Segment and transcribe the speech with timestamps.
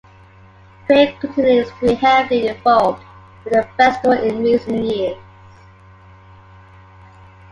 [0.87, 3.03] Craig continues to be heavily involved
[3.43, 5.17] with the festival in recent years.